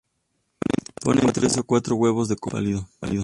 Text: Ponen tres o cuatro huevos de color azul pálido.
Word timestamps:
Ponen 1.03 1.31
tres 1.31 1.59
o 1.59 1.63
cuatro 1.63 1.95
huevos 1.95 2.27
de 2.27 2.35
color 2.35 2.63
azul 2.63 2.87
pálido. 2.99 3.19